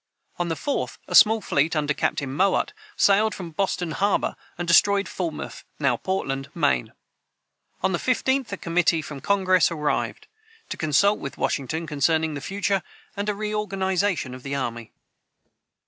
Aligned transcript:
On 0.39 0.47
the 0.47 0.55
4th, 0.55 0.97
a 1.07 1.13
small 1.13 1.41
fleet, 1.41 1.75
under 1.75 1.93
Captain 1.93 2.33
Mowatt, 2.33 2.73
sailed 2.95 3.35
from 3.35 3.51
Boston 3.51 3.91
harbor, 3.91 4.35
and 4.57 4.67
destroyed 4.67 5.07
Falmouth 5.07 5.63
(now 5.77 5.95
Portland), 5.95 6.49
Maine. 6.55 6.93
On 7.83 7.91
the 7.91 7.99
15th, 7.99 8.51
a 8.51 8.57
committee 8.57 9.03
from 9.03 9.21
Congress 9.21 9.69
arrived, 9.69 10.25
to 10.69 10.75
consult 10.77 11.19
with 11.19 11.37
Washington 11.37 11.85
concerning 11.85 12.33
the 12.33 12.41
future, 12.41 12.81
and 13.15 13.29
a 13.29 13.35
reorganization 13.35 14.33
of 14.33 14.41
the 14.41 14.55
army. 14.55 14.91